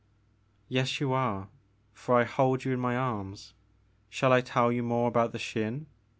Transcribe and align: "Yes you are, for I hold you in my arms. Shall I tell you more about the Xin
"Yes 0.67 0.99
you 0.99 1.13
are, 1.13 1.47
for 1.93 2.15
I 2.19 2.23
hold 2.23 2.65
you 2.65 2.73
in 2.73 2.79
my 2.79 2.95
arms. 2.97 3.53
Shall 4.09 4.33
I 4.33 4.41
tell 4.41 4.71
you 4.71 4.81
more 4.81 5.07
about 5.07 5.31
the 5.31 5.37
Xin 5.37 5.85